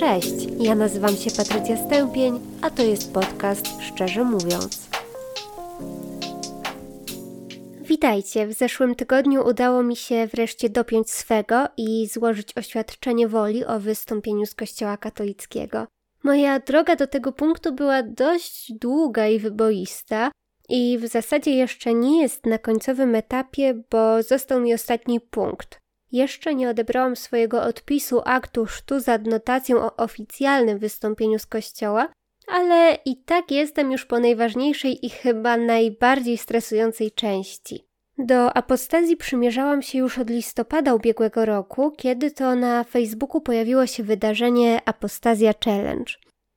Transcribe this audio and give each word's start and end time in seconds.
Cześć, 0.00 0.34
ja 0.58 0.74
nazywam 0.74 1.16
się 1.16 1.30
Patrycja 1.30 1.76
Stępień, 1.86 2.40
a 2.62 2.70
to 2.70 2.82
jest 2.82 3.12
podcast 3.12 3.66
Szczerze 3.80 4.24
Mówiąc. 4.24 4.88
Witajcie, 7.80 8.46
w 8.46 8.52
zeszłym 8.52 8.94
tygodniu 8.94 9.46
udało 9.46 9.82
mi 9.82 9.96
się 9.96 10.26
wreszcie 10.26 10.70
dopiąć 10.70 11.10
swego 11.10 11.64
i 11.76 12.06
złożyć 12.06 12.56
oświadczenie 12.56 13.28
woli 13.28 13.64
o 13.64 13.80
wystąpieniu 13.80 14.46
z 14.46 14.54
Kościoła 14.54 14.96
katolickiego. 14.96 15.86
Moja 16.22 16.60
droga 16.60 16.96
do 16.96 17.06
tego 17.06 17.32
punktu 17.32 17.72
była 17.72 18.02
dość 18.02 18.72
długa 18.72 19.28
i 19.28 19.38
wyboista, 19.38 20.30
i 20.68 20.98
w 20.98 21.06
zasadzie 21.06 21.50
jeszcze 21.50 21.94
nie 21.94 22.22
jest 22.22 22.46
na 22.46 22.58
końcowym 22.58 23.14
etapie, 23.14 23.82
bo 23.90 24.22
został 24.22 24.60
mi 24.60 24.74
ostatni 24.74 25.20
punkt. 25.20 25.79
Jeszcze 26.12 26.54
nie 26.54 26.70
odebrałam 26.70 27.16
swojego 27.16 27.62
odpisu 27.62 28.20
aktu 28.24 28.66
sztu 28.66 29.00
z 29.00 29.08
adnotacją 29.08 29.78
o 29.78 29.96
oficjalnym 29.96 30.78
wystąpieniu 30.78 31.38
z 31.38 31.46
kościoła, 31.46 32.08
ale 32.46 32.98
i 33.04 33.16
tak 33.16 33.50
jestem 33.50 33.92
już 33.92 34.06
po 34.06 34.18
najważniejszej 34.18 35.06
i 35.06 35.10
chyba 35.10 35.56
najbardziej 35.56 36.38
stresującej 36.38 37.10
części. 37.10 37.84
Do 38.18 38.56
apostazji 38.56 39.16
przymierzałam 39.16 39.82
się 39.82 39.98
już 39.98 40.18
od 40.18 40.30
listopada 40.30 40.94
ubiegłego 40.94 41.44
roku, 41.44 41.90
kiedy 41.90 42.30
to 42.30 42.54
na 42.54 42.84
Facebooku 42.84 43.40
pojawiło 43.40 43.86
się 43.86 44.02
wydarzenie 44.02 44.80
Apostazja 44.84 45.52
Challenge. 45.64 46.14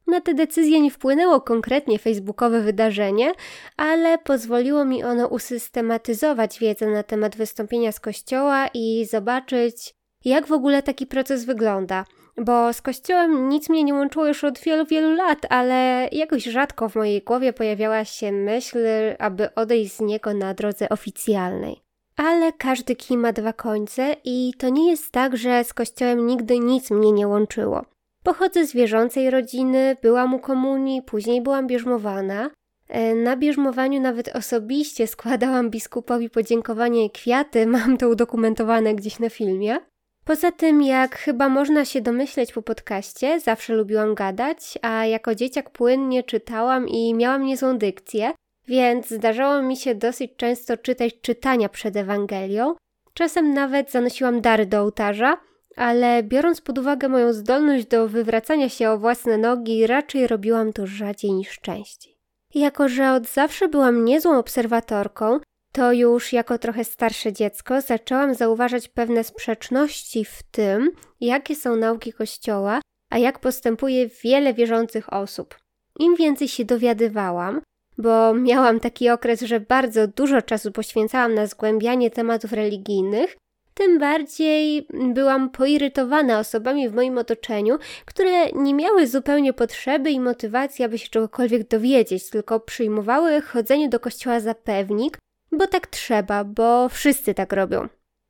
Na 0.07 0.21
tę 0.21 0.33
decyzję 0.33 0.81
nie 0.81 0.91
wpłynęło 0.91 1.41
konkretnie 1.41 1.99
facebookowe 1.99 2.61
wydarzenie, 2.61 3.31
ale 3.77 4.17
pozwoliło 4.17 4.85
mi 4.85 5.03
ono 5.03 5.27
usystematyzować 5.27 6.59
wiedzę 6.59 6.87
na 6.87 7.03
temat 7.03 7.35
wystąpienia 7.35 7.91
z 7.91 7.99
kościoła 7.99 8.67
i 8.73 9.05
zobaczyć, 9.05 9.95
jak 10.25 10.47
w 10.47 10.51
ogóle 10.51 10.83
taki 10.83 11.05
proces 11.05 11.45
wygląda. 11.45 12.05
Bo 12.37 12.73
z 12.73 12.81
kościołem 12.81 13.49
nic 13.49 13.69
mnie 13.69 13.83
nie 13.83 13.93
łączyło 13.93 14.27
już 14.27 14.43
od 14.43 14.59
wielu, 14.59 14.85
wielu 14.85 15.15
lat, 15.15 15.39
ale 15.49 16.09
jakoś 16.11 16.43
rzadko 16.43 16.89
w 16.89 16.95
mojej 16.95 17.21
głowie 17.21 17.53
pojawiała 17.53 18.05
się 18.05 18.31
myśl, 18.31 18.77
aby 19.19 19.55
odejść 19.55 19.93
z 19.93 20.01
niego 20.01 20.33
na 20.33 20.53
drodze 20.53 20.89
oficjalnej. 20.89 21.83
Ale 22.17 22.53
każdy 22.53 22.95
kij 22.95 23.17
ma 23.17 23.33
dwa 23.33 23.53
końce 23.53 24.15
i 24.23 24.53
to 24.57 24.69
nie 24.69 24.89
jest 24.89 25.11
tak, 25.11 25.37
że 25.37 25.63
z 25.63 25.73
kościołem 25.73 26.27
nigdy 26.27 26.59
nic 26.59 26.91
mnie 26.91 27.11
nie 27.11 27.27
łączyło. 27.27 27.92
Pochodzę 28.23 28.67
z 28.67 28.73
wierzącej 28.73 29.29
rodziny, 29.29 29.97
byłam 30.01 30.33
u 30.33 30.39
komunii, 30.39 31.01
później 31.01 31.41
byłam 31.41 31.67
bierzmowana. 31.67 32.49
E, 32.89 33.15
na 33.15 33.37
bierzmowaniu 33.37 34.01
nawet 34.01 34.35
osobiście 34.35 35.07
składałam 35.07 35.69
biskupowi 35.69 36.29
podziękowanie 36.29 37.05
i 37.05 37.11
kwiaty, 37.11 37.67
mam 37.77 37.97
to 37.97 38.09
udokumentowane 38.09 38.95
gdzieś 38.95 39.19
na 39.19 39.29
filmie. 39.29 39.77
Poza 40.25 40.51
tym, 40.51 40.81
jak 40.81 41.15
chyba 41.15 41.49
można 41.49 41.85
się 41.85 42.01
domyśleć 42.01 42.53
po 42.53 42.61
podcaście, 42.61 43.39
zawsze 43.39 43.75
lubiłam 43.75 44.15
gadać, 44.15 44.79
a 44.81 45.05
jako 45.05 45.35
dzieciak 45.35 45.69
płynnie 45.69 46.23
czytałam 46.23 46.87
i 46.87 47.13
miałam 47.13 47.43
niezłą 47.43 47.77
dykcję, 47.77 48.31
więc 48.67 49.09
zdarzało 49.09 49.61
mi 49.61 49.77
się 49.77 49.95
dosyć 49.95 50.31
często 50.37 50.77
czytać 50.77 51.21
czytania 51.21 51.69
przed 51.69 51.95
Ewangelią. 51.95 52.75
Czasem 53.13 53.53
nawet 53.53 53.91
zanosiłam 53.91 54.41
dary 54.41 54.65
do 54.65 54.81
ołtarza, 54.81 55.37
ale 55.75 56.23
biorąc 56.23 56.61
pod 56.61 56.77
uwagę 56.77 57.09
moją 57.09 57.33
zdolność 57.33 57.85
do 57.85 58.07
wywracania 58.07 58.69
się 58.69 58.89
o 58.89 58.97
własne 58.97 59.37
nogi, 59.37 59.87
raczej 59.87 60.27
robiłam 60.27 60.73
to 60.73 60.87
rzadziej 60.87 61.33
niż 61.33 61.59
częściej. 61.59 62.17
Jako, 62.55 62.89
że 62.89 63.11
od 63.11 63.27
zawsze 63.27 63.67
byłam 63.67 64.05
niezłą 64.05 64.37
obserwatorką, 64.37 65.39
to 65.71 65.93
już 65.93 66.33
jako 66.33 66.57
trochę 66.57 66.83
starsze 66.83 67.33
dziecko 67.33 67.81
zaczęłam 67.81 68.35
zauważać 68.35 68.87
pewne 68.87 69.23
sprzeczności 69.23 70.25
w 70.25 70.43
tym, 70.51 70.91
jakie 71.21 71.55
są 71.55 71.75
nauki 71.75 72.13
Kościoła, 72.13 72.81
a 73.11 73.17
jak 73.17 73.39
postępuje 73.39 74.09
wiele 74.23 74.53
wierzących 74.53 75.13
osób. 75.13 75.57
Im 75.99 76.15
więcej 76.15 76.47
się 76.47 76.65
dowiadywałam, 76.65 77.61
bo 77.97 78.33
miałam 78.33 78.79
taki 78.79 79.09
okres, 79.09 79.41
że 79.41 79.59
bardzo 79.59 80.07
dużo 80.07 80.41
czasu 80.41 80.71
poświęcałam 80.71 81.33
na 81.33 81.47
zgłębianie 81.47 82.11
tematów 82.11 82.53
religijnych, 82.53 83.37
tym 83.73 83.99
bardziej 83.99 84.87
byłam 85.13 85.49
poirytowana 85.49 86.39
osobami 86.39 86.89
w 86.89 86.93
moim 86.93 87.17
otoczeniu, 87.17 87.77
które 88.05 88.51
nie 88.51 88.73
miały 88.73 89.07
zupełnie 89.07 89.53
potrzeby 89.53 90.11
i 90.11 90.19
motywacji, 90.19 90.85
aby 90.85 90.97
się 90.97 91.09
czegokolwiek 91.09 91.67
dowiedzieć, 91.67 92.29
tylko 92.29 92.59
przyjmowały 92.59 93.41
chodzenie 93.41 93.89
do 93.89 93.99
kościoła 93.99 94.39
za 94.39 94.55
pewnik, 94.55 95.17
bo 95.51 95.67
tak 95.67 95.87
trzeba, 95.87 96.43
bo 96.43 96.89
wszyscy 96.89 97.33
tak 97.33 97.53
robią. 97.53 97.87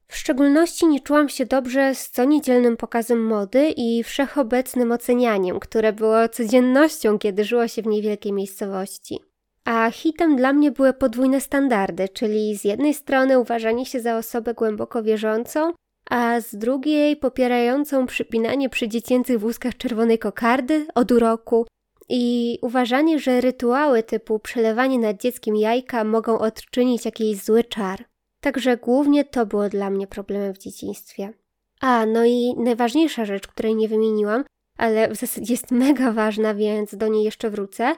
W 0.08 0.18
szczególności 0.18 0.88
nie 0.88 1.00
czułam 1.00 1.30
się 1.30 1.46
dobrze 1.46 1.96
z 1.96 2.09
co 2.09 2.24
niedzielnym 2.24 2.78
pokazem 2.78 3.26
mody 3.26 3.70
i 3.78 4.03
wszechobecnym 4.03 4.92
ocenianiem, 4.92 5.59
które 5.59 5.94
było 5.94 6.30
codziennością, 6.30 7.20
kiedy 7.20 7.44
żyło 7.44 7.68
się 7.68 7.82
w 7.82 7.88
niewielkiej 7.88 8.34
miejscowości. 8.34 9.20
A 9.66 9.91
hitem 9.91 10.35
dla 10.35 10.53
mnie 10.53 10.72
były 10.72 10.94
podwójne 10.94 11.41
standardy, 11.41 12.09
czyli 12.09 12.57
z 12.57 12.63
jednej 12.63 12.94
strony 12.94 13.40
uważanie 13.40 13.85
się 13.85 14.00
za 14.00 14.18
osobę 14.18 14.53
głęboko 14.53 15.03
wierzącą, 15.03 15.74
a 16.09 16.41
z 16.41 16.56
drugiej 16.56 17.16
popierającą 17.18 18.06
przypinanie 18.06 18.69
przy 18.69 18.88
dziecięcych 18.88 19.40
wózkach 19.40 19.78
czerwonej 19.78 20.19
kokardy 20.19 20.88
od 20.96 21.12
uroku 21.12 21.66
i 22.09 22.57
uważanie, 22.62 23.19
że 23.19 23.41
rytuały 23.41 24.03
typu 24.03 24.40
przelewanie 24.40 25.00
nad 25.00 25.22
dzieckiem 25.22 25.56
jajka 25.56 26.03
mogą 26.03 26.40
odczynić 26.40 27.06
jakiś 27.06 27.38
zły 27.38 27.63
czar. 27.63 28.06
Także 28.41 28.78
głównie 28.78 29.25
to 29.25 29.46
było 29.46 29.69
dla 29.69 29.90
mnie 29.90 30.07
problemem 30.07 30.53
w 30.53 30.57
dzieciństwie. 30.57 31.34
A, 31.81 32.06
no 32.06 32.25
i 32.25 32.56
najważniejsza 32.57 33.25
rzecz, 33.25 33.47
której 33.47 33.75
nie 33.75 33.88
wymieniłam, 33.88 34.44
ale 34.78 35.09
w 35.09 35.16
zasadzie 35.16 35.53
jest 35.53 35.72
mega 35.72 36.12
ważna, 36.12 36.53
więc 36.53 36.96
do 36.96 37.07
niej 37.07 37.23
jeszcze 37.23 37.50
wrócę, 37.50 37.96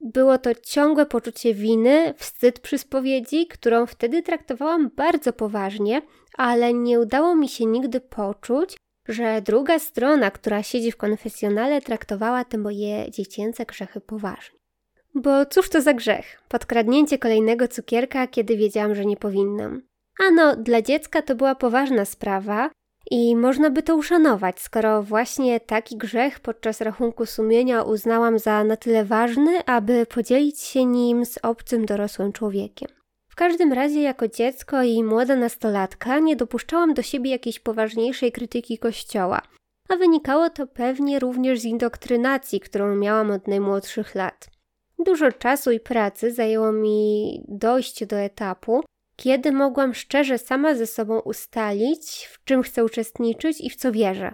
było 0.00 0.38
to 0.38 0.54
ciągłe 0.54 1.06
poczucie 1.06 1.54
winy, 1.54 2.14
wstyd 2.16 2.60
przy 2.60 2.78
spowiedzi, 2.78 3.46
którą 3.46 3.86
wtedy 3.86 4.22
traktowałam 4.22 4.90
bardzo 4.96 5.32
poważnie, 5.32 6.02
ale 6.34 6.74
nie 6.74 7.00
udało 7.00 7.36
mi 7.36 7.48
się 7.48 7.66
nigdy 7.66 8.00
poczuć, 8.00 8.76
że 9.08 9.42
druga 9.42 9.78
strona, 9.78 10.30
która 10.30 10.62
siedzi 10.62 10.92
w 10.92 10.96
konfesjonale, 10.96 11.80
traktowała 11.80 12.44
te 12.44 12.58
moje 12.58 13.10
dziecięce 13.10 13.66
grzechy 13.66 14.00
poważnie. 14.00 14.58
Bo 15.14 15.46
cóż 15.46 15.68
to 15.68 15.80
za 15.80 15.94
grzech? 15.94 16.42
Podkradnięcie 16.48 17.18
kolejnego 17.18 17.68
cukierka, 17.68 18.26
kiedy 18.26 18.56
wiedziałam, 18.56 18.94
że 18.94 19.06
nie 19.06 19.16
powinnam. 19.16 19.82
Ano, 20.26 20.56
dla 20.56 20.82
dziecka 20.82 21.22
to 21.22 21.34
była 21.34 21.54
poważna 21.54 22.04
sprawa, 22.04 22.70
i 23.10 23.36
można 23.36 23.70
by 23.70 23.82
to 23.82 23.96
uszanować, 23.96 24.60
skoro 24.60 25.02
właśnie 25.02 25.60
taki 25.60 25.96
grzech 25.96 26.40
podczas 26.40 26.80
rachunku 26.80 27.26
sumienia 27.26 27.82
uznałam 27.82 28.38
za 28.38 28.64
na 28.64 28.76
tyle 28.76 29.04
ważny, 29.04 29.64
aby 29.66 30.06
podzielić 30.06 30.60
się 30.60 30.84
nim 30.84 31.24
z 31.24 31.38
obcym 31.42 31.86
dorosłym 31.86 32.32
człowiekiem. 32.32 32.88
W 33.28 33.34
każdym 33.36 33.72
razie, 33.72 34.02
jako 34.02 34.28
dziecko 34.28 34.82
i 34.82 35.04
młoda 35.04 35.36
nastolatka, 35.36 36.18
nie 36.18 36.36
dopuszczałam 36.36 36.94
do 36.94 37.02
siebie 37.02 37.30
jakiejś 37.30 37.60
poważniejszej 37.60 38.32
krytyki 38.32 38.78
kościoła, 38.78 39.42
a 39.88 39.96
wynikało 39.96 40.50
to 40.50 40.66
pewnie 40.66 41.18
również 41.18 41.60
z 41.60 41.64
indoktrynacji, 41.64 42.60
którą 42.60 42.96
miałam 42.96 43.30
od 43.30 43.48
najmłodszych 43.48 44.14
lat. 44.14 44.50
Dużo 44.98 45.32
czasu 45.32 45.70
i 45.70 45.80
pracy 45.80 46.32
zajęło 46.32 46.72
mi 46.72 47.40
dojście 47.48 48.06
do 48.06 48.16
etapu, 48.16 48.82
kiedy 49.22 49.52
mogłam 49.52 49.94
szczerze 49.94 50.38
sama 50.38 50.74
ze 50.74 50.86
sobą 50.86 51.20
ustalić, 51.20 52.28
w 52.32 52.44
czym 52.44 52.62
chcę 52.62 52.84
uczestniczyć 52.84 53.60
i 53.60 53.70
w 53.70 53.76
co 53.76 53.92
wierzę. 53.92 54.32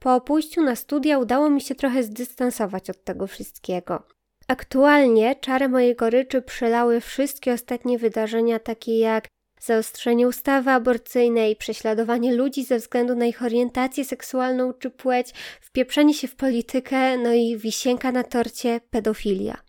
Po 0.00 0.20
pójściu 0.20 0.62
na 0.62 0.76
studia 0.76 1.18
udało 1.18 1.50
mi 1.50 1.60
się 1.60 1.74
trochę 1.74 2.02
zdystansować 2.02 2.90
od 2.90 3.04
tego 3.04 3.26
wszystkiego. 3.26 4.02
Aktualnie 4.48 5.36
czarę 5.36 5.68
mojej 5.68 5.96
goryczy 5.96 6.42
przelały 6.42 7.00
wszystkie 7.00 7.52
ostatnie 7.52 7.98
wydarzenia, 7.98 8.58
takie 8.58 8.98
jak 8.98 9.28
zaostrzenie 9.60 10.28
ustawy 10.28 10.70
aborcyjnej, 10.70 11.56
prześladowanie 11.56 12.34
ludzi 12.34 12.64
ze 12.64 12.78
względu 12.78 13.14
na 13.14 13.26
ich 13.26 13.42
orientację 13.42 14.04
seksualną 14.04 14.72
czy 14.72 14.90
płeć, 14.90 15.32
wpieprzenie 15.60 16.14
się 16.14 16.28
w 16.28 16.36
politykę, 16.36 17.18
no 17.18 17.32
i 17.32 17.56
wisienka 17.56 18.12
na 18.12 18.24
torcie 18.24 18.80
pedofilia. 18.90 19.65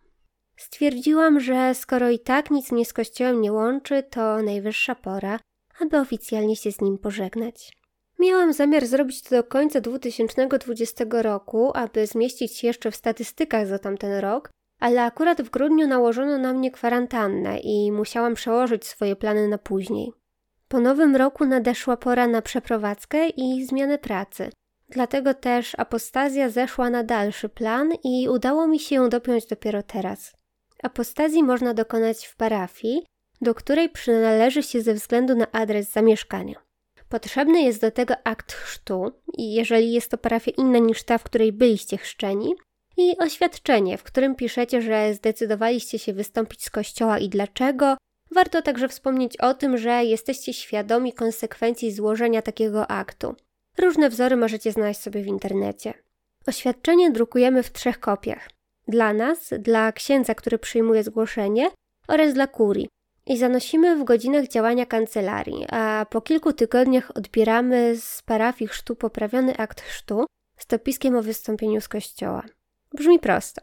Stwierdziłam, 0.57 1.39
że 1.39 1.75
skoro 1.75 2.09
i 2.09 2.19
tak 2.19 2.51
nic 2.51 2.71
mnie 2.71 2.86
z 2.86 2.94
kościołem 2.94 3.42
nie 3.42 3.54
łączy, 3.54 4.04
to 4.04 4.42
najwyższa 4.42 4.95
pora, 4.95 5.39
aby 5.80 5.98
oficjalnie 5.98 6.56
się 6.56 6.71
z 6.71 6.81
nim 6.81 6.98
pożegnać. 6.98 7.77
Miałam 8.19 8.54
zamiar 8.54 8.86
zrobić 8.86 9.21
to 9.21 9.36
do 9.36 9.44
końca 9.44 9.81
2020 9.81 11.06
roku, 11.12 11.71
aby 11.74 12.07
zmieścić 12.07 12.57
się 12.57 12.68
jeszcze 12.68 12.92
w 12.92 12.95
statystykach 12.95 13.68
za 13.68 13.80
tamten 13.80 14.19
rok, 14.19 14.50
ale 14.80 15.04
akurat 15.04 15.42
w 15.42 15.50
grudniu 15.50 15.88
nałożono 15.88 16.38
na 16.38 16.54
mnie 16.54 16.71
kwarantannę 16.71 17.59
i 17.59 17.92
musiałam 17.92 18.33
przełożyć 18.33 18.86
swoje 18.86 19.15
plany 19.15 19.48
na 19.48 19.57
później. 19.57 20.12
Po 20.68 20.80
nowym 20.80 21.15
roku 21.15 21.45
nadeszła 21.45 21.98
pora 21.98 22.27
na 22.27 22.42
przeprowadzkę 22.42 23.30
i 23.30 23.65
zmianę 23.65 23.98
pracy. 23.98 24.50
Dlatego 24.89 25.33
też 25.33 25.75
apostazja 25.80 26.50
zeszła 26.50 26.89
na 26.89 27.04
dalszy 27.04 27.50
plan 27.50 27.92
i 28.04 28.30
udało 28.30 28.68
mi 28.68 28.80
się 28.80 28.95
ją 28.95 29.09
dopiąć 29.09 29.45
dopiero 29.45 29.83
teraz. 29.83 30.37
Apostazji 30.83 31.44
można 31.44 31.74
dokonać 31.74 32.25
w 32.25 32.35
parafii, 32.35 33.03
do 33.41 33.56
której 33.56 33.89
przynależy 33.89 34.63
się 34.63 34.81
ze 34.81 34.94
względu 34.94 35.35
na 35.35 35.51
adres 35.51 35.91
zamieszkania. 35.91 36.56
Potrzebny 37.09 37.62
jest 37.62 37.81
do 37.81 37.91
tego 37.91 38.13
akt 38.24 38.53
chrztu, 38.53 39.12
jeżeli 39.38 39.94
jest 39.94 40.12
to 40.12 40.18
parafia 40.18 40.51
inna 40.57 40.79
niż 40.79 41.03
ta, 41.03 41.18
w 41.18 41.24
której 41.24 41.53
byliście 41.53 41.97
chrzczeni, 41.97 42.56
i 42.97 43.18
oświadczenie, 43.18 43.97
w 43.97 44.03
którym 44.03 44.35
piszecie, 44.35 44.81
że 44.81 45.13
zdecydowaliście 45.13 46.00
się 46.00 46.13
wystąpić 46.13 46.63
z 46.63 46.69
kościoła 46.69 47.19
i 47.19 47.30
dlaczego. 47.30 47.97
Warto 48.31 48.62
także 48.62 48.88
wspomnieć 48.88 49.38
o 49.38 49.53
tym, 49.53 49.77
że 49.77 50.03
jesteście 50.06 50.53
świadomi 50.53 51.13
konsekwencji 51.13 51.91
złożenia 51.91 52.41
takiego 52.41 52.91
aktu. 52.91 53.35
Różne 53.77 54.09
wzory 54.09 54.35
możecie 54.35 54.71
znaleźć 54.71 55.00
sobie 55.00 55.21
w 55.21 55.27
internecie. 55.27 55.94
Oświadczenie 56.47 57.12
drukujemy 57.12 57.63
w 57.63 57.71
trzech 57.71 58.00
kopiach. 58.00 58.50
Dla 58.88 59.13
nas, 59.13 59.54
dla 59.60 59.92
księdza, 59.92 60.36
który 60.36 60.60
przyjmuje 60.60 61.04
zgłoszenie 61.04 61.72
oraz 62.07 62.34
dla 62.34 62.48
kurii. 62.48 62.89
I 63.25 63.38
zanosimy 63.38 63.95
w 63.95 64.04
godzinach 64.04 64.48
działania 64.48 64.86
kancelarii, 64.86 65.66
a 65.69 66.06
po 66.10 66.22
kilku 66.22 66.54
tygodniach 66.54 67.12
odbieramy 67.16 67.95
z 67.95 68.22
parafii 68.22 68.68
chrztu 68.68 68.95
poprawiony 68.95 69.57
akt 69.57 69.81
chrztu 69.81 70.25
z 70.57 70.66
dopiskiem 70.66 71.16
o 71.16 71.22
wystąpieniu 71.22 71.81
z 71.81 71.88
kościoła. 71.88 72.44
Brzmi 72.94 73.19
prosto. 73.19 73.62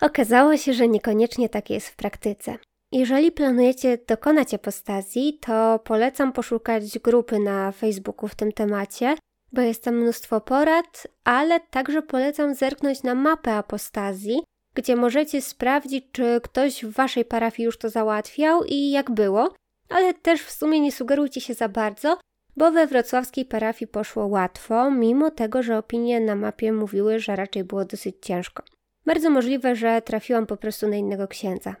Okazało 0.00 0.56
się, 0.56 0.72
że 0.72 0.88
niekoniecznie 0.88 1.48
tak 1.48 1.70
jest 1.70 1.88
w 1.88 1.96
praktyce. 1.96 2.58
Jeżeli 2.92 3.32
planujecie 3.32 3.98
dokonać 4.06 4.54
apostazji, 4.54 5.38
to 5.40 5.78
polecam 5.78 6.32
poszukać 6.32 6.98
grupy 6.98 7.38
na 7.38 7.72
Facebooku 7.72 8.28
w 8.28 8.34
tym 8.34 8.52
temacie, 8.52 9.16
bo 9.52 9.60
jest 9.60 9.84
tam 9.84 9.94
mnóstwo 9.94 10.40
porad, 10.40 11.06
ale 11.24 11.60
także 11.60 12.02
polecam 12.02 12.54
zerknąć 12.54 13.02
na 13.02 13.14
mapę 13.14 13.54
apostazji, 13.54 14.42
gdzie 14.74 14.96
możecie 14.96 15.42
sprawdzić, 15.42 16.04
czy 16.12 16.40
ktoś 16.42 16.84
w 16.84 16.92
waszej 16.92 17.24
parafii 17.24 17.66
już 17.66 17.78
to 17.78 17.90
załatwiał 17.90 18.64
i 18.64 18.90
jak 18.90 19.10
było, 19.10 19.54
ale 19.88 20.14
też 20.14 20.42
w 20.42 20.50
sumie 20.50 20.80
nie 20.80 20.92
sugerujcie 20.92 21.40
się 21.40 21.54
za 21.54 21.68
bardzo, 21.68 22.18
bo 22.56 22.72
we 22.72 22.86
wrocławskiej 22.86 23.44
parafii 23.44 23.88
poszło 23.88 24.26
łatwo, 24.26 24.90
mimo 24.90 25.30
tego, 25.30 25.62
że 25.62 25.78
opinie 25.78 26.20
na 26.20 26.36
mapie 26.36 26.72
mówiły, 26.72 27.18
że 27.18 27.36
raczej 27.36 27.64
było 27.64 27.84
dosyć 27.84 28.16
ciężko. 28.20 28.62
Bardzo 29.06 29.30
możliwe, 29.30 29.76
że 29.76 30.02
trafiłam 30.02 30.46
po 30.46 30.56
prostu 30.56 30.88
na 30.88 30.96
innego 30.96 31.28
księdza. 31.28 31.76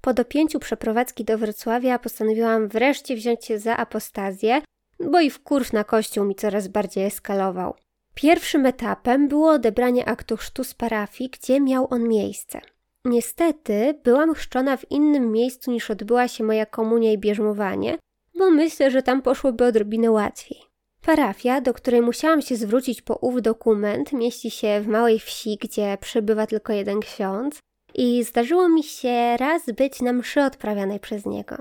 Po 0.00 0.14
dopięciu 0.14 0.58
przeprowadzki 0.58 1.24
do 1.24 1.38
Wrocławia 1.38 1.98
postanowiłam 1.98 2.68
wreszcie 2.68 3.16
wziąć 3.16 3.44
się 3.44 3.58
za 3.58 3.76
apostazję, 3.76 4.62
bo 5.00 5.20
i 5.20 5.30
wkurw 5.30 5.72
na 5.72 5.84
kościół 5.84 6.24
mi 6.24 6.34
coraz 6.34 6.68
bardziej 6.68 7.04
eskalował. 7.04 7.74
Pierwszym 8.14 8.66
etapem 8.66 9.28
było 9.28 9.50
odebranie 9.50 10.08
aktu 10.08 10.36
chrztu 10.36 10.64
z 10.64 10.74
parafii, 10.74 11.30
gdzie 11.30 11.60
miał 11.60 11.86
on 11.90 12.08
miejsce. 12.08 12.60
Niestety 13.04 14.00
byłam 14.04 14.34
chrzczona 14.34 14.76
w 14.76 14.90
innym 14.90 15.32
miejscu 15.32 15.70
niż 15.70 15.90
odbyła 15.90 16.28
się 16.28 16.44
moja 16.44 16.66
komunia 16.66 17.12
i 17.12 17.18
bierzmowanie, 17.18 17.98
bo 18.38 18.50
myślę, 18.50 18.90
że 18.90 19.02
tam 19.02 19.22
poszłoby 19.22 19.64
odrobinę 19.64 20.10
łatwiej. 20.10 20.58
Parafia, 21.02 21.60
do 21.60 21.74
której 21.74 22.02
musiałam 22.02 22.42
się 22.42 22.56
zwrócić 22.56 23.02
po 23.02 23.16
ów 23.16 23.42
dokument, 23.42 24.12
mieści 24.12 24.50
się 24.50 24.80
w 24.80 24.88
małej 24.88 25.18
wsi, 25.18 25.58
gdzie 25.60 25.98
przebywa 26.00 26.46
tylko 26.46 26.72
jeden 26.72 27.00
ksiądz 27.00 27.58
i 27.94 28.24
zdarzyło 28.24 28.68
mi 28.68 28.82
się 28.82 29.36
raz 29.36 29.66
być 29.66 30.00
na 30.00 30.12
mszy 30.12 30.42
odprawianej 30.42 31.00
przez 31.00 31.26
niego. 31.26 31.56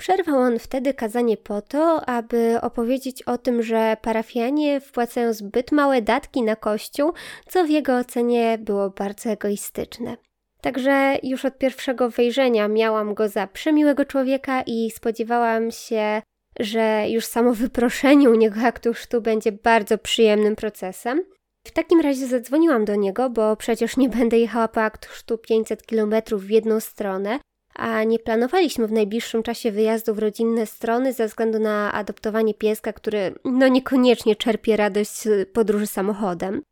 Przerwał 0.00 0.38
on 0.38 0.58
wtedy 0.58 0.94
kazanie 0.94 1.36
po 1.36 1.62
to, 1.62 2.08
aby 2.08 2.58
opowiedzieć 2.60 3.22
o 3.22 3.38
tym, 3.38 3.62
że 3.62 3.96
parafianie 4.02 4.80
wpłacają 4.80 5.32
zbyt 5.32 5.72
małe 5.72 6.02
datki 6.02 6.42
na 6.42 6.56
kościół, 6.56 7.12
co 7.48 7.64
w 7.64 7.70
jego 7.70 7.96
ocenie 7.96 8.58
było 8.58 8.90
bardzo 8.90 9.30
egoistyczne. 9.30 10.16
Także 10.60 11.16
już 11.22 11.44
od 11.44 11.58
pierwszego 11.58 12.10
wejrzenia 12.10 12.68
miałam 12.68 13.14
go 13.14 13.28
za 13.28 13.46
przemiłego 13.46 14.04
człowieka 14.04 14.62
i 14.66 14.90
spodziewałam 14.90 15.70
się, 15.70 16.22
że 16.60 17.04
już 17.08 17.26
samo 17.26 17.54
wyproszenie 17.54 18.30
u 18.30 18.34
niego 18.34 18.60
aktu 18.60 18.92
chrztu 18.92 19.20
będzie 19.20 19.52
bardzo 19.52 19.98
przyjemnym 19.98 20.56
procesem. 20.56 21.24
W 21.66 21.70
takim 21.70 22.00
razie 22.00 22.26
zadzwoniłam 22.26 22.84
do 22.84 22.94
niego, 22.94 23.30
bo 23.30 23.56
przecież 23.56 23.96
nie 23.96 24.08
będę 24.08 24.38
jechała 24.38 24.68
po 24.68 24.82
akt 24.82 25.06
chrztu 25.06 25.38
500 25.38 25.82
km 25.82 26.14
w 26.32 26.50
jedną 26.50 26.80
stronę, 26.80 27.38
a 27.74 28.04
nie 28.04 28.18
planowaliśmy 28.18 28.86
w 28.86 28.92
najbliższym 28.92 29.42
czasie 29.42 29.72
wyjazdu 29.72 30.14
w 30.14 30.18
rodzinne 30.18 30.66
strony 30.66 31.12
ze 31.12 31.26
względu 31.26 31.58
na 31.58 31.92
adoptowanie 31.92 32.54
pieska, 32.54 32.92
który 32.92 33.34
no 33.44 33.68
niekoniecznie 33.68 34.36
czerpie 34.36 34.76
radość 34.76 35.10
z 35.10 35.48
podróży 35.52 35.86
samochodem. 35.86 36.62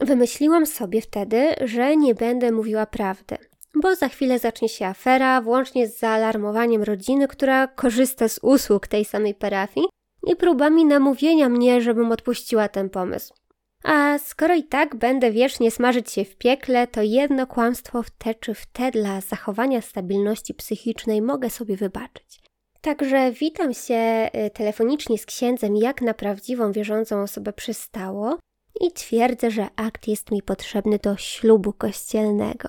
Wymyśliłam 0.00 0.66
sobie 0.66 1.00
wtedy, 1.00 1.54
że 1.64 1.96
nie 1.96 2.14
będę 2.14 2.52
mówiła 2.52 2.86
prawdy, 2.86 3.36
bo 3.74 3.94
za 3.94 4.08
chwilę 4.08 4.38
zacznie 4.38 4.68
się 4.68 4.86
afera, 4.86 5.40
włącznie 5.40 5.88
z 5.88 5.98
zaalarmowaniem 5.98 6.82
rodziny, 6.82 7.28
która 7.28 7.66
korzysta 7.66 8.28
z 8.28 8.38
usług 8.42 8.86
tej 8.86 9.04
samej 9.04 9.34
parafii 9.34 9.86
i 10.26 10.36
próbami 10.36 10.84
namówienia 10.84 11.48
mnie, 11.48 11.80
żebym 11.80 12.12
odpuściła 12.12 12.68
ten 12.68 12.90
pomysł. 12.90 13.34
A 13.84 14.18
skoro 14.18 14.54
i 14.54 14.64
tak 14.64 14.96
będę 14.96 15.30
wiecznie 15.30 15.70
smażyć 15.70 16.10
się 16.10 16.24
w 16.24 16.36
piekle, 16.36 16.86
to 16.86 17.02
jedno 17.02 17.46
kłamstwo 17.46 18.02
w 18.02 18.10
te 18.10 18.34
czy 18.34 18.54
w 18.54 18.66
te 18.66 18.90
dla 18.90 19.20
zachowania 19.20 19.80
stabilności 19.80 20.54
psychicznej 20.54 21.22
mogę 21.22 21.50
sobie 21.50 21.76
wybaczyć. 21.76 22.40
Także 22.80 23.32
witam 23.32 23.74
się 23.74 24.30
y, 24.46 24.50
telefonicznie 24.50 25.18
z 25.18 25.26
księdzem, 25.26 25.76
jak 25.76 26.02
na 26.02 26.14
prawdziwą 26.14 26.72
wierzącą 26.72 27.22
osobę 27.22 27.52
przystało 27.52 28.38
i 28.80 28.92
twierdzę, 28.92 29.50
że 29.50 29.66
akt 29.76 30.08
jest 30.08 30.30
mi 30.30 30.42
potrzebny 30.42 30.98
do 30.98 31.16
ślubu 31.16 31.72
kościelnego. 31.72 32.68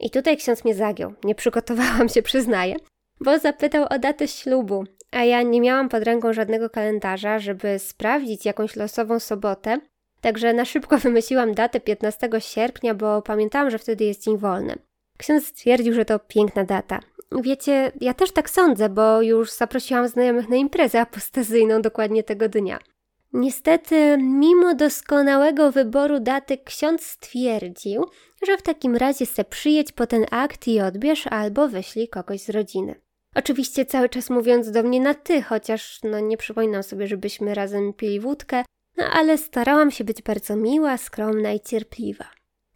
I 0.00 0.10
tutaj 0.10 0.36
ksiądz 0.36 0.64
mnie 0.64 0.74
zagiął. 0.74 1.14
Nie 1.24 1.34
przygotowałam 1.34 2.08
się, 2.08 2.22
przyznaję, 2.22 2.76
bo 3.20 3.38
zapytał 3.38 3.86
o 3.90 3.98
datę 3.98 4.28
ślubu, 4.28 4.84
a 5.10 5.24
ja 5.24 5.42
nie 5.42 5.60
miałam 5.60 5.88
pod 5.88 6.02
ręką 6.02 6.32
żadnego 6.32 6.70
kalendarza, 6.70 7.38
żeby 7.38 7.78
sprawdzić 7.78 8.44
jakąś 8.44 8.76
losową 8.76 9.20
sobotę, 9.20 9.80
Także 10.20 10.52
na 10.52 10.64
szybko 10.64 10.98
wymyśliłam 11.08 11.54
datę 11.54 11.80
15 11.80 12.28
sierpnia, 12.38 12.94
bo 12.94 13.22
pamiętałam, 13.22 13.70
że 13.70 13.78
wtedy 13.78 14.04
jest 14.04 14.22
dzień 14.24 14.38
wolny. 14.38 14.78
Ksiądz 15.18 15.46
stwierdził, 15.46 15.94
że 15.94 16.04
to 16.04 16.18
piękna 16.18 16.64
data. 16.64 17.00
Wiecie, 17.42 17.92
ja 18.00 18.14
też 18.14 18.32
tak 18.32 18.50
sądzę, 18.50 18.88
bo 18.88 19.22
już 19.22 19.52
zaprosiłam 19.52 20.08
znajomych 20.08 20.48
na 20.48 20.56
imprezę 20.56 21.00
apostazyjną 21.00 21.82
dokładnie 21.82 22.22
tego 22.22 22.48
dnia. 22.48 22.78
Niestety, 23.32 24.18
mimo 24.18 24.74
doskonałego 24.74 25.72
wyboru 25.72 26.20
daty, 26.20 26.58
ksiądz 26.58 27.06
stwierdził, 27.06 28.04
że 28.46 28.56
w 28.56 28.62
takim 28.62 28.96
razie 28.96 29.26
se 29.26 29.44
przyjedź 29.44 29.92
po 29.92 30.06
ten 30.06 30.26
akt 30.30 30.68
i 30.68 30.80
odbierz 30.80 31.26
albo 31.26 31.68
wyślij 31.68 32.08
kogoś 32.08 32.40
z 32.40 32.50
rodziny. 32.50 32.94
Oczywiście 33.34 33.86
cały 33.86 34.08
czas 34.08 34.30
mówiąc 34.30 34.70
do 34.70 34.82
mnie 34.82 35.00
na 35.00 35.14
ty, 35.14 35.42
chociaż 35.42 36.00
no 36.02 36.20
nie 36.20 36.36
przypominam 36.36 36.82
sobie, 36.82 37.06
żebyśmy 37.06 37.54
razem 37.54 37.92
pili 37.92 38.20
wódkę, 38.20 38.64
no 38.98 39.04
ale 39.04 39.38
starałam 39.38 39.90
się 39.90 40.04
być 40.04 40.22
bardzo 40.22 40.56
miła, 40.56 40.96
skromna 40.96 41.52
i 41.52 41.60
cierpliwa. 41.60 42.24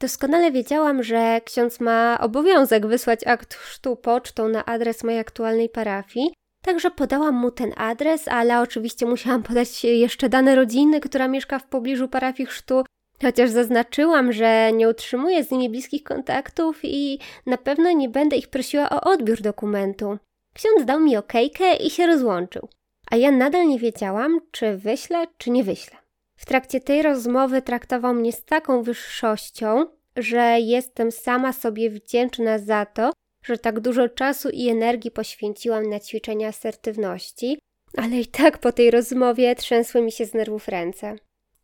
Doskonale 0.01 0.53
wiedziałam, 0.53 1.03
że 1.03 1.41
ksiądz 1.45 1.81
ma 1.81 2.19
obowiązek 2.21 2.87
wysłać 2.87 3.27
akt 3.27 3.55
chrztu 3.55 3.97
pocztą 3.97 4.49
na 4.49 4.65
adres 4.65 5.05
mojej 5.05 5.21
aktualnej 5.21 5.69
parafii, 5.69 6.35
także 6.65 6.91
podałam 6.91 7.35
mu 7.35 7.51
ten 7.51 7.73
adres, 7.77 8.29
ale 8.29 8.61
oczywiście 8.61 9.07
musiałam 9.07 9.43
podać 9.53 9.85
jeszcze 9.85 10.29
dane 10.29 10.55
rodziny, 10.55 11.01
która 11.01 11.29
mieszka 11.29 11.59
w 11.59 11.67
pobliżu 11.67 12.09
parafii 12.09 12.47
chrztu, 12.47 12.85
chociaż 13.23 13.51
zaznaczyłam, 13.51 14.33
że 14.33 14.73
nie 14.73 14.89
utrzymuję 14.89 15.45
z 15.45 15.51
nimi 15.51 15.71
bliskich 15.71 16.03
kontaktów 16.03 16.81
i 16.83 17.19
na 17.47 17.59
pewno 17.59 17.93
nie 17.93 18.09
będę 18.09 18.37
ich 18.37 18.49
prosiła 18.49 18.91
o 18.91 19.01
odbiór 19.01 19.41
dokumentu. 19.41 20.19
Ksiądz 20.55 20.85
dał 20.85 21.01
mi 21.01 21.17
okejkę 21.17 21.77
i 21.77 21.91
się 21.91 22.07
rozłączył, 22.07 22.69
a 23.11 23.17
ja 23.17 23.31
nadal 23.31 23.69
nie 23.69 23.79
wiedziałam, 23.79 24.41
czy 24.51 24.77
wyślę, 24.77 25.27
czy 25.39 25.51
nie 25.51 25.65
wyślę. 25.65 26.02
W 26.37 26.47
trakcie 26.47 26.81
tej 26.81 27.03
rozmowy 27.03 27.63
traktował 27.63 28.15
mnie 28.15 28.33
z 28.33 28.45
taką 28.45 28.83
wyższością, 28.83 29.87
że 30.17 30.61
jestem 30.61 31.13
sama 31.13 31.53
sobie 31.53 31.91
wdzięczna 31.91 32.59
za 32.59 32.87
to, 32.87 33.13
że 33.43 33.59
tak 33.59 33.81
dużo 33.81 34.09
czasu 34.09 34.49
i 34.51 34.69
energii 34.69 35.11
poświęciłam 35.11 35.91
na 35.91 36.01
ćwiczenia 36.01 36.49
asertywności, 36.49 37.59
ale 37.97 38.17
i 38.17 38.27
tak 38.27 38.59
po 38.59 38.73
tej 38.73 38.91
rozmowie 38.91 39.55
trzęsły 39.55 40.03
mi 40.03 40.13
się 40.13 40.27
z 40.27 40.35
nerwów 40.35 40.69
ręce. 40.69 41.17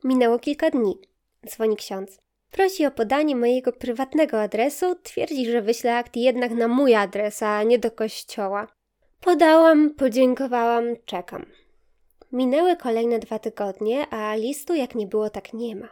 Minęło 0.05 0.39
kilka 0.39 0.71
dni. 0.71 0.99
Dzwoni 1.47 1.77
ksiądz. 1.77 2.19
Prosi 2.51 2.87
o 2.87 2.91
podanie 2.91 3.37
mojego 3.37 3.73
prywatnego 3.73 4.43
adresu, 4.43 4.95
twierdzi, 5.03 5.51
że 5.51 5.63
wyślę 5.63 5.97
akt 5.97 6.17
jednak 6.17 6.53
na 6.53 6.69
mój 6.69 6.95
adres, 6.95 7.43
a 7.43 7.63
nie 7.63 7.79
do 7.79 7.91
kościoła. 7.91 8.67
Podałam, 9.21 9.95
podziękowałam, 9.95 10.85
czekam. 11.05 11.47
Minęły 12.33 12.77
kolejne 12.77 13.19
dwa 13.19 13.39
tygodnie, 13.39 14.09
a 14.11 14.35
listu 14.35 14.75
jak 14.75 14.95
nie 14.95 15.07
było, 15.07 15.31
tak 15.31 15.53
nie 15.53 15.77
ma. 15.77 15.89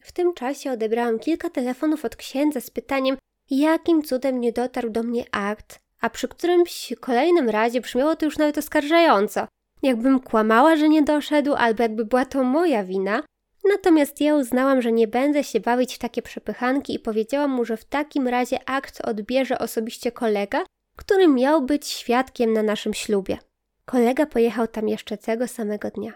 W 0.00 0.12
tym 0.12 0.34
czasie 0.34 0.72
odebrałam 0.72 1.18
kilka 1.18 1.50
telefonów 1.50 2.04
od 2.04 2.16
księdza 2.16 2.60
z 2.60 2.70
pytaniem, 2.70 3.16
jakim 3.50 4.02
cudem 4.02 4.40
nie 4.40 4.52
dotarł 4.52 4.90
do 4.90 5.02
mnie 5.02 5.24
akt, 5.32 5.80
a 6.00 6.10
przy 6.10 6.28
którymś 6.28 6.94
kolejnym 7.00 7.50
razie 7.50 7.80
brzmiało 7.80 8.16
to 8.16 8.24
już 8.24 8.38
nawet 8.38 8.58
oskarżająco. 8.58 9.46
Jakbym 9.82 10.20
kłamała, 10.20 10.76
że 10.76 10.88
nie 10.88 11.02
doszedł, 11.02 11.54
albo 11.54 11.82
jakby 11.82 12.04
była 12.04 12.24
to 12.24 12.44
moja 12.44 12.84
wina. 12.84 13.22
Natomiast 13.64 14.20
ja 14.20 14.34
uznałam, 14.34 14.82
że 14.82 14.92
nie 14.92 15.08
będę 15.08 15.44
się 15.44 15.60
bawić 15.60 15.94
w 15.94 15.98
takie 15.98 16.22
przepychanki 16.22 16.94
i 16.94 16.98
powiedziałam 16.98 17.50
mu, 17.50 17.64
że 17.64 17.76
w 17.76 17.84
takim 17.84 18.28
razie 18.28 18.68
akt 18.68 19.00
odbierze 19.00 19.58
osobiście 19.58 20.12
kolega, 20.12 20.64
który 20.96 21.28
miał 21.28 21.62
być 21.62 21.86
świadkiem 21.86 22.52
na 22.52 22.62
naszym 22.62 22.94
ślubie. 22.94 23.38
Kolega 23.86 24.26
pojechał 24.26 24.66
tam 24.68 24.88
jeszcze 24.88 25.16
tego 25.16 25.48
samego 25.48 25.90
dnia. 25.90 26.12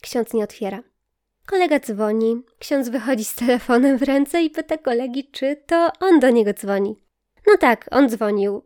Ksiądz 0.00 0.34
nie 0.34 0.44
otwiera. 0.44 0.82
Kolega 1.46 1.80
dzwoni, 1.80 2.42
ksiądz 2.58 2.88
wychodzi 2.88 3.24
z 3.24 3.34
telefonem 3.34 3.98
w 3.98 4.02
ręce 4.02 4.42
i 4.42 4.50
pyta 4.50 4.78
kolegi, 4.78 5.30
czy 5.30 5.56
to 5.66 5.90
on 6.00 6.20
do 6.20 6.30
niego 6.30 6.52
dzwoni. 6.52 6.96
No 7.46 7.56
tak, 7.56 7.88
on 7.90 8.08
dzwonił. 8.08 8.62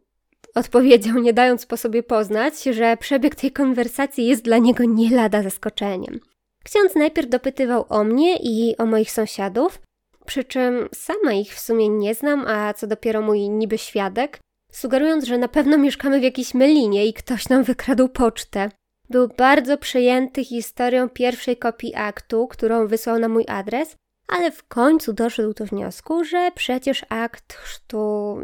Odpowiedział, 0.55 1.19
nie 1.19 1.33
dając 1.33 1.67
po 1.67 1.77
sobie 1.77 2.03
poznać, 2.03 2.63
że 2.63 2.97
przebieg 2.97 3.35
tej 3.35 3.53
konwersacji 3.53 4.27
jest 4.27 4.43
dla 4.43 4.59
niego 4.59 4.85
nie 4.85 5.17
lada 5.17 5.43
zaskoczeniem. 5.43 6.21
Ksiądz 6.65 6.95
najpierw 6.95 7.29
dopytywał 7.29 7.87
o 7.89 8.05
mnie 8.05 8.37
i 8.37 8.77
o 8.77 8.87
moich 8.87 9.11
sąsiadów, 9.11 9.81
przy 10.27 10.45
czym 10.45 10.89
sama 10.95 11.33
ich 11.33 11.55
w 11.55 11.61
sumie 11.61 11.89
nie 11.89 12.15
znam, 12.15 12.47
a 12.47 12.75
co 12.75 12.87
dopiero 12.87 13.23
mój 13.23 13.49
niby 13.49 13.79
świadek, 13.79 14.39
sugerując, 14.73 15.25
że 15.25 15.39
na 15.39 15.49
pewno 15.49 15.79
mieszkamy 15.79 16.21
w 16.21 16.23
jakiejś 16.23 16.55
mylinie 16.55 17.07
i 17.07 17.13
ktoś 17.13 17.49
nam 17.49 17.63
wykradł 17.63 18.09
pocztę. 18.09 18.71
Był 19.11 19.29
bardzo 19.29 19.79
przejęty 19.79 20.45
historią 20.45 21.09
pierwszej 21.09 21.57
kopii 21.57 21.95
aktu, 21.95 22.47
którą 22.47 22.87
wysłał 22.87 23.19
na 23.19 23.29
mój 23.29 23.45
adres, 23.49 23.97
ale 24.29 24.51
w 24.51 24.65
końcu 24.65 25.13
doszedł 25.13 25.55
do 25.55 25.65
wniosku, 25.65 26.25
że 26.25 26.51
przecież 26.55 27.05
akt 27.09 27.53
chrztu 27.53 28.37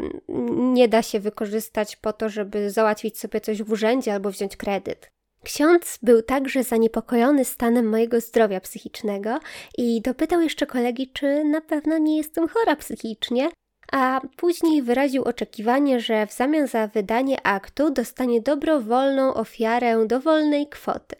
nie 0.48 0.88
da 0.88 1.02
się 1.02 1.20
wykorzystać 1.20 1.96
po 1.96 2.12
to, 2.12 2.28
żeby 2.28 2.70
załatwić 2.70 3.18
sobie 3.18 3.40
coś 3.40 3.62
w 3.62 3.72
urzędzie 3.72 4.14
albo 4.14 4.30
wziąć 4.30 4.56
kredyt. 4.56 5.10
Ksiądz 5.42 5.98
był 6.02 6.22
także 6.22 6.62
zaniepokojony 6.62 7.44
stanem 7.44 7.88
mojego 7.88 8.20
zdrowia 8.20 8.60
psychicznego 8.60 9.38
i 9.78 10.02
dopytał 10.02 10.40
jeszcze 10.40 10.66
kolegi, 10.66 11.10
czy 11.12 11.44
na 11.44 11.60
pewno 11.60 11.98
nie 11.98 12.16
jestem 12.16 12.48
chora 12.48 12.76
psychicznie, 12.76 13.48
a 13.92 14.20
później 14.36 14.82
wyraził 14.82 15.22
oczekiwanie, 15.22 16.00
że 16.00 16.26
w 16.26 16.32
zamian 16.32 16.66
za 16.66 16.86
wydanie 16.86 17.46
aktu 17.46 17.90
dostanie 17.90 18.40
dobrowolną 18.40 19.34
ofiarę 19.34 20.06
dowolnej 20.06 20.68
kwoty. 20.68 21.16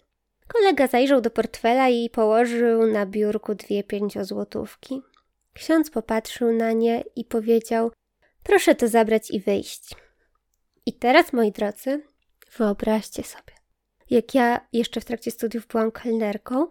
Kolega 0.49 0.87
zajrzał 0.87 1.21
do 1.21 1.31
portfela 1.31 1.89
i 1.89 2.11
położył 2.11 2.87
na 2.87 3.07
biurku 3.07 3.55
dwie 3.55 3.85
pięciozłotówki. 3.85 5.03
Ksiądz 5.53 5.91
popatrzył 5.91 6.53
na 6.53 6.73
nie 6.73 7.05
i 7.17 7.25
powiedział: 7.25 7.91
Proszę 8.43 8.75
to 8.75 8.89
zabrać 8.89 9.31
i 9.31 9.41
wyjść. 9.41 9.95
I 10.87 10.93
teraz, 10.93 11.33
moi 11.33 11.53
drodzy, 11.53 12.03
wyobraźcie 12.59 13.23
sobie, 13.23 13.53
jak 14.11 14.35
ja 14.35 14.69
jeszcze 14.73 15.01
w 15.01 15.05
trakcie 15.05 15.31
studiów 15.31 15.67
byłam 15.67 15.91
kelnerką 15.91 16.67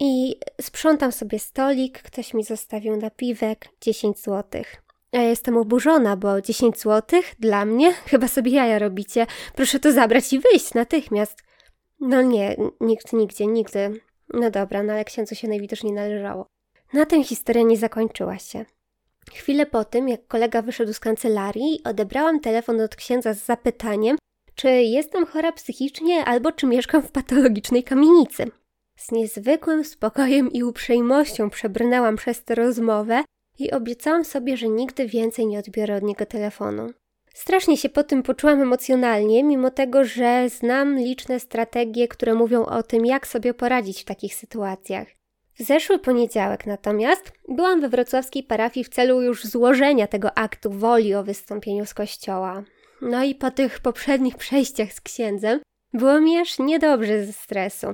i 0.00 0.40
sprzątam 0.60 1.12
sobie 1.12 1.38
stolik, 1.38 2.02
ktoś 2.02 2.34
mi 2.34 2.44
zostawił 2.44 2.96
napiwek 2.96 3.68
10 3.80 4.20
złotych. 4.20 4.85
Ja 5.12 5.22
jestem 5.22 5.56
oburzona, 5.56 6.16
bo 6.16 6.40
10 6.40 6.80
złotych 6.80 7.34
dla 7.38 7.64
mnie? 7.64 7.92
Chyba 8.10 8.28
sobie 8.28 8.50
jaja 8.50 8.78
robicie. 8.78 9.26
Proszę 9.54 9.80
to 9.80 9.92
zabrać 9.92 10.32
i 10.32 10.38
wyjść 10.38 10.74
natychmiast. 10.74 11.42
No 12.00 12.22
nie, 12.22 12.56
nikt 12.80 13.12
nigdzie, 13.12 13.46
nigdy. 13.46 14.00
No 14.34 14.50
dobra, 14.50 14.82
no 14.82 14.92
ale 14.92 15.04
księdzu 15.04 15.34
się 15.34 15.48
najwidoczniej 15.48 15.92
należało. 15.92 16.46
Na 16.92 17.06
tym 17.06 17.24
historia 17.24 17.62
nie 17.62 17.76
zakończyła 17.76 18.38
się. 18.38 18.64
Chwilę 19.34 19.66
po 19.66 19.84
tym, 19.84 20.08
jak 20.08 20.26
kolega 20.26 20.62
wyszedł 20.62 20.92
z 20.92 21.00
kancelarii, 21.00 21.80
odebrałam 21.84 22.40
telefon 22.40 22.80
od 22.80 22.96
księdza 22.96 23.34
z 23.34 23.44
zapytaniem, 23.44 24.16
czy 24.54 24.68
jestem 24.70 25.26
chora 25.26 25.52
psychicznie 25.52 26.24
albo 26.24 26.52
czy 26.52 26.66
mieszkam 26.66 27.02
w 27.02 27.12
patologicznej 27.12 27.84
kamienicy. 27.84 28.50
Z 28.98 29.12
niezwykłym 29.12 29.84
spokojem 29.84 30.52
i 30.52 30.62
uprzejmością 30.62 31.50
przebrnęłam 31.50 32.16
przez 32.16 32.44
tę 32.44 32.54
rozmowę 32.54 33.24
i 33.58 33.70
obiecałam 33.70 34.24
sobie, 34.24 34.56
że 34.56 34.68
nigdy 34.68 35.06
więcej 35.06 35.46
nie 35.46 35.58
odbiorę 35.58 35.96
od 35.96 36.02
niego 36.02 36.26
telefonu. 36.26 36.90
Strasznie 37.34 37.76
się 37.76 37.88
po 37.88 38.04
tym 38.04 38.22
poczułam 38.22 38.62
emocjonalnie, 38.62 39.44
mimo 39.44 39.70
tego, 39.70 40.04
że 40.04 40.48
znam 40.48 40.98
liczne 40.98 41.40
strategie, 41.40 42.08
które 42.08 42.34
mówią 42.34 42.64
o 42.64 42.82
tym, 42.82 43.06
jak 43.06 43.26
sobie 43.26 43.54
poradzić 43.54 44.02
w 44.02 44.04
takich 44.04 44.34
sytuacjach. 44.34 45.08
W 45.58 45.62
zeszły 45.62 45.98
poniedziałek 45.98 46.66
natomiast 46.66 47.32
byłam 47.48 47.80
we 47.80 47.88
wrocławskiej 47.88 48.42
parafii 48.42 48.84
w 48.84 48.88
celu 48.88 49.22
już 49.22 49.44
złożenia 49.44 50.06
tego 50.06 50.38
aktu 50.38 50.70
woli 50.70 51.14
o 51.14 51.24
wystąpieniu 51.24 51.86
z 51.86 51.94
kościoła. 51.94 52.64
No 53.02 53.24
i 53.24 53.34
po 53.34 53.50
tych 53.50 53.80
poprzednich 53.80 54.36
przejściach 54.44 54.92
z 54.92 55.00
księdzem 55.00 55.60
było 55.92 56.20
mi 56.20 56.38
aż 56.38 56.58
niedobrze 56.58 57.26
ze 57.26 57.32
stresu. 57.32 57.86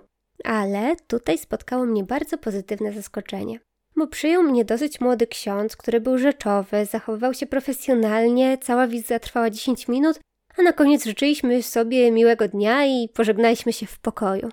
Ale 0.45 0.97
tutaj 1.07 1.39
spotkało 1.39 1.85
mnie 1.85 2.05
bardzo 2.05 2.39
pozytywne 2.39 2.93
zaskoczenie 2.93 3.61
bo 3.97 4.07
przyjął 4.07 4.43
mnie 4.43 4.65
dosyć 4.65 5.01
młody 5.01 5.27
ksiądz, 5.27 5.77
który 5.77 6.01
był 6.01 6.19
rzeczowy, 6.19 6.87
zachowywał 6.87 7.35
się 7.35 7.47
profesjonalnie, 7.47 8.59
cała 8.59 8.87
wizyta 8.87 9.19
trwała 9.19 9.51
10 9.51 9.89
minut, 9.89 10.21
a 10.59 10.63
na 10.63 10.73
koniec 10.73 11.05
życzyliśmy 11.05 11.63
sobie 11.63 12.11
miłego 12.11 12.49
dnia 12.49 12.87
i 12.87 13.09
pożegnaliśmy 13.09 13.73
się 13.73 13.87
w 13.87 13.99
pokoju. 13.99 14.49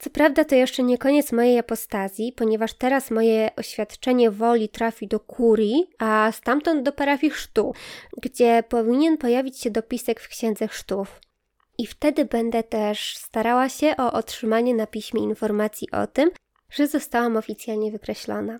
Co 0.00 0.10
prawda 0.10 0.44
to 0.44 0.54
jeszcze 0.54 0.82
nie 0.82 0.98
koniec 0.98 1.32
mojej 1.32 1.58
apostazji, 1.58 2.32
ponieważ 2.32 2.74
teraz 2.74 3.10
moje 3.10 3.50
oświadczenie 3.56 4.30
woli 4.30 4.68
trafi 4.68 5.06
do 5.06 5.20
kurii, 5.20 5.90
a 5.98 6.32
stamtąd 6.32 6.82
do 6.82 6.92
parafii 6.92 7.32
chrztu, 7.32 7.74
gdzie 8.22 8.64
powinien 8.68 9.18
pojawić 9.18 9.60
się 9.60 9.70
dopisek 9.70 10.20
w 10.20 10.28
księdze 10.28 10.68
chrztów. 10.68 11.20
I 11.78 11.86
wtedy 11.86 12.24
będę 12.24 12.62
też 12.62 13.16
starała 13.16 13.68
się 13.68 13.96
o 13.96 14.12
otrzymanie 14.12 14.74
na 14.74 14.86
piśmie 14.86 15.22
informacji 15.22 15.90
o 15.90 16.06
tym, 16.06 16.30
że 16.70 16.86
zostałam 16.86 17.36
oficjalnie 17.36 17.92
wykreślona. 17.92 18.58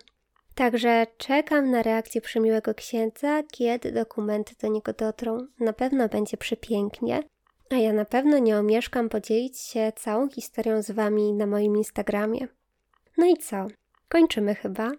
Także 0.54 1.06
czekam 1.18 1.70
na 1.70 1.82
reakcję 1.82 2.20
przemiłego 2.20 2.74
księdza, 2.74 3.42
kiedy 3.52 3.92
dokumenty 3.92 4.54
do 4.62 4.68
niego 4.68 4.92
dotrą. 4.92 5.38
Na 5.60 5.72
pewno 5.72 6.08
będzie 6.08 6.36
przepięknie, 6.36 7.22
a 7.70 7.74
ja 7.74 7.92
na 7.92 8.04
pewno 8.04 8.38
nie 8.38 8.58
omieszkam 8.58 9.08
podzielić 9.08 9.58
się 9.58 9.92
całą 9.96 10.28
historią 10.28 10.82
z 10.82 10.90
Wami 10.90 11.32
na 11.32 11.46
moim 11.46 11.76
Instagramie. 11.76 12.48
No 13.16 13.26
i 13.26 13.36
co? 13.36 13.66
Kończymy 14.08 14.54
chyba. 14.54 14.92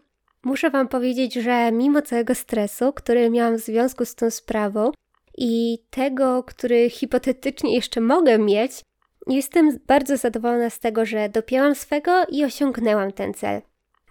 Muszę 0.44 0.70
Wam 0.70 0.88
powiedzieć, 0.88 1.34
że 1.34 1.72
mimo 1.72 2.02
całego 2.02 2.36
stresu, 2.36 2.94
który 2.94 3.30
miałam 3.30 3.58
w 3.58 3.62
związku 3.62 4.06
z 4.06 4.16
tą 4.16 4.32
sprawą 4.32 4.92
i 5.38 5.80
tego, 5.90 6.44
który 6.44 6.90
hipotetycznie 6.90 7.76
jeszcze 7.76 8.02
mogę 8.02 8.38
mieć, 8.40 8.82
Jestem 9.28 9.80
bardzo 9.88 10.18
zadowolona 10.18 10.70
z 10.70 10.80
tego, 10.80 11.06
że 11.06 11.30
dopięłam 11.30 11.76
swego 11.76 12.26
i 12.30 12.44
osiągnęłam 12.44 13.12
ten 13.12 13.34
cel. 13.34 13.62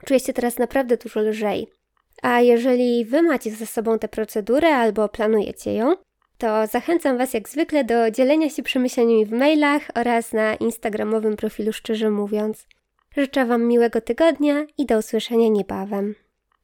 Czuję 0.05 0.21
się 0.21 0.33
teraz 0.33 0.59
naprawdę 0.59 0.97
dużo 0.97 1.21
lżej. 1.21 1.67
A 2.23 2.41
jeżeli 2.41 3.05
Wy 3.05 3.23
macie 3.23 3.51
ze 3.51 3.67
sobą 3.67 3.99
tę 3.99 4.09
procedurę 4.09 4.69
albo 4.69 5.09
planujecie 5.09 5.75
ją, 5.75 5.95
to 6.39 6.67
zachęcam 6.67 7.19
Was 7.19 7.35
jak 7.35 7.49
zwykle 7.49 7.85
do 7.85 8.11
dzielenia 8.11 8.51
się 8.51 8.63
przemyśleniami 8.63 9.27
w 9.27 9.33
mailach 9.33 9.83
oraz 9.95 10.33
na 10.33 10.55
instagramowym 10.55 11.37
profilu 11.37 11.73
Szczerze 11.73 12.11
Mówiąc. 12.11 12.67
Życzę 13.17 13.47
Wam 13.47 13.65
miłego 13.65 14.01
tygodnia 14.01 14.67
i 14.79 14.87
do 14.87 14.99
usłyszenia 14.99 15.49
niebawem. 15.49 16.15